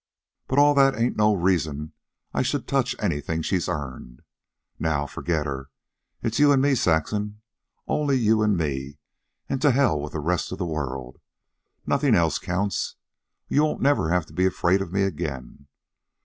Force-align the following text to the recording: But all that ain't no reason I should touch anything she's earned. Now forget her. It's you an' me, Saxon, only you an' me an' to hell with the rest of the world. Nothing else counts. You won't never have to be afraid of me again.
But 0.47 0.57
all 0.57 0.73
that 0.73 0.99
ain't 0.99 1.15
no 1.15 1.35
reason 1.35 1.93
I 2.33 2.41
should 2.41 2.67
touch 2.67 2.95
anything 2.97 3.43
she's 3.43 3.69
earned. 3.69 4.23
Now 4.79 5.05
forget 5.05 5.45
her. 5.45 5.69
It's 6.23 6.39
you 6.39 6.51
an' 6.51 6.59
me, 6.59 6.73
Saxon, 6.73 7.43
only 7.87 8.15
you 8.17 8.41
an' 8.43 8.57
me 8.57 8.97
an' 9.47 9.59
to 9.59 9.69
hell 9.69 10.01
with 10.01 10.13
the 10.13 10.19
rest 10.19 10.51
of 10.51 10.57
the 10.57 10.65
world. 10.65 11.19
Nothing 11.85 12.15
else 12.15 12.39
counts. 12.39 12.95
You 13.47 13.61
won't 13.63 13.79
never 13.83 14.09
have 14.09 14.25
to 14.25 14.33
be 14.33 14.47
afraid 14.47 14.81
of 14.81 14.91
me 14.91 15.03
again. 15.03 15.67